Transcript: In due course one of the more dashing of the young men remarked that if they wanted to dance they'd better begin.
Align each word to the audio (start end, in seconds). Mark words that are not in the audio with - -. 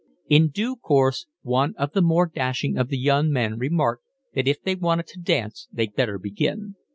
In 0.27 0.49
due 0.49 0.77
course 0.77 1.27
one 1.43 1.75
of 1.77 1.91
the 1.91 2.01
more 2.01 2.25
dashing 2.25 2.75
of 2.75 2.87
the 2.87 2.97
young 2.97 3.31
men 3.31 3.59
remarked 3.59 4.03
that 4.33 4.47
if 4.47 4.59
they 4.63 4.73
wanted 4.73 5.05
to 5.09 5.19
dance 5.19 5.67
they'd 5.71 5.93
better 5.93 6.17
begin. 6.17 6.73